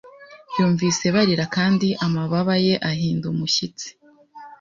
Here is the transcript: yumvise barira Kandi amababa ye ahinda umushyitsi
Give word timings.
yumvise 0.55 1.05
barira 1.15 1.45
Kandi 1.55 1.87
amababa 2.05 2.55
ye 2.65 2.75
ahinda 2.91 3.25
umushyitsi 3.33 3.87